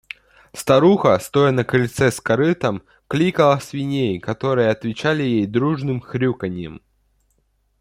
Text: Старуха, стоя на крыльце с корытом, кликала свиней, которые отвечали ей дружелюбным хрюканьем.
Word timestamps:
Старуха, 0.53 1.19
стоя 1.19 1.51
на 1.51 1.63
крыльце 1.63 2.09
с 2.11 2.19
корытом, 2.19 2.81
кликала 3.07 3.59
свиней, 3.59 4.19
которые 4.19 4.71
отвечали 4.71 5.21
ей 5.21 5.45
дружелюбным 5.45 6.01
хрюканьем. 6.01 6.81